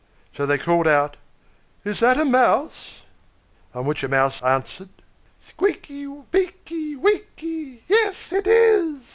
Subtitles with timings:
[0.35, 1.15] So they called out,
[1.85, 3.03] "Is that a mouse?"
[3.75, 4.89] On which a mouse answered,
[5.39, 7.81] "Squeaky peeky weeky!
[7.87, 8.97] yes, it is!"